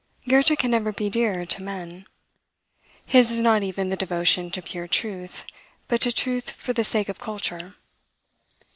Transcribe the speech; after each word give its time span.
Goethe 0.27 0.57
can 0.57 0.71
never 0.71 0.91
be 0.91 1.11
dear 1.11 1.45
to 1.45 1.61
men. 1.61 2.07
His 3.05 3.29
is 3.29 3.37
not 3.37 3.61
even 3.61 3.89
the 3.89 3.95
devotion 3.95 4.49
to 4.49 4.59
pure 4.63 4.87
truth; 4.87 5.45
but 5.87 6.01
to 6.01 6.11
truth 6.11 6.49
for 6.49 6.73
the 6.73 6.83
sake 6.83 7.07
of 7.07 7.19
culture. 7.19 7.75